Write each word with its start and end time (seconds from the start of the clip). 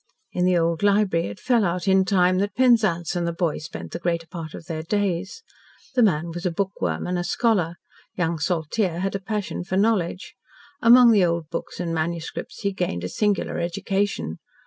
In 0.31 0.45
the 0.45 0.57
old 0.57 0.81
library 0.81 1.27
it 1.27 1.39
fell 1.39 1.63
out 1.63 1.87
in 1.87 2.05
time 2.05 2.39
that 2.39 2.55
Penzance 2.55 3.15
and 3.15 3.27
the 3.27 3.31
boy 3.31 3.59
spent 3.59 3.91
the 3.91 3.99
greater 3.99 4.25
part 4.25 4.55
of 4.55 4.65
their 4.65 4.81
days. 4.81 5.43
The 5.93 6.01
man 6.01 6.31
was 6.31 6.43
a 6.43 6.49
bookworm 6.51 7.05
and 7.05 7.19
a 7.19 7.23
scholar, 7.23 7.75
young 8.15 8.39
Saltyre 8.39 9.01
had 9.01 9.13
a 9.13 9.19
passion 9.19 9.63
for 9.63 9.77
knowledge. 9.77 10.33
Among 10.81 11.11
the 11.11 11.23
old 11.23 11.49
books 11.51 11.79
and 11.79 11.93
manuscripts 11.93 12.61
he 12.61 12.73
gained 12.73 13.03
a 13.03 13.09
singular 13.09 13.59
education. 13.59 14.39